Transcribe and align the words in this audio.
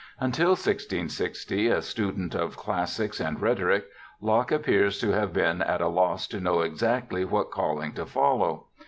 Until 0.19 0.53
1660 0.53 1.67
a 1.67 1.79
student 1.83 2.33
of 2.33 2.57
classics 2.57 3.19
and 3.19 3.39
rhetoric, 3.39 3.85
Locke 4.19 4.51
appears 4.51 4.99
to 5.01 5.11
have 5.11 5.31
been 5.31 5.61
at 5.61 5.79
a 5.79 5.89
loss 5.89 6.25
to 6.29 6.39
know 6.39 6.61
exactly 6.61 7.23
what 7.23 7.51
calling 7.51 7.93
to 7.93 8.07
follow. 8.07 8.65